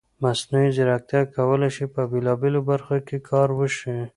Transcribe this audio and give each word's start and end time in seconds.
مصنوعي 0.23 0.69
ځیرکتیا 0.75 1.21
کولی 1.35 1.69
شي 1.75 1.85
په 1.93 2.01
بېلابېلو 2.11 2.59
برخو 2.69 2.95
کې 3.07 3.17
کار 3.29 3.49
وشي. 3.59 3.97